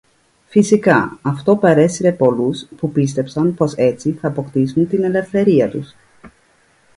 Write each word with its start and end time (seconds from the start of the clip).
Φυσικά, 0.47 1.19
αυτό 1.21 1.55
παρέσυρε 1.55 2.11
πολλούς, 2.11 2.67
που 2.77 2.91
πίστεψαν 2.91 3.53
πως 3.53 3.73
έτσι 3.75 4.11
θ' 4.11 4.25
αποκτήσουν 4.25 4.87
την 4.87 5.03
ελευθερία 5.03 5.69
τους 5.69 5.93